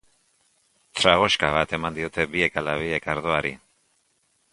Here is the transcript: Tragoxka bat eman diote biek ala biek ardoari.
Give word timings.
Tragoxka 0.99 1.51
bat 1.57 1.75
eman 1.79 1.99
diote 1.99 2.25
biek 2.37 2.57
ala 2.63 2.73
biek 2.85 3.07
ardoari. 3.15 3.53